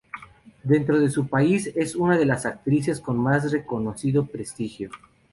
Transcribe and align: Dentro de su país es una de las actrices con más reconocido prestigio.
Dentro 0.63 0.99
de 0.99 1.11
su 1.11 1.27
país 1.27 1.71
es 1.75 1.95
una 1.95 2.17
de 2.17 2.25
las 2.25 2.47
actrices 2.47 2.99
con 2.99 3.19
más 3.19 3.51
reconocido 3.51 4.25
prestigio. 4.25 4.89